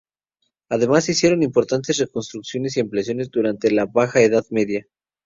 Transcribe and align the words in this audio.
Además, 0.69 1.05
se 1.05 1.11
hicieron 1.11 1.43
importantes 1.43 1.95
reconstrucciones 1.99 2.75
y 2.75 2.79
ampliaciones 2.79 3.29
durante 3.29 3.69
la 3.69 3.85
Baja 3.85 4.19
Edad 4.19 4.43
Media. 4.49 4.87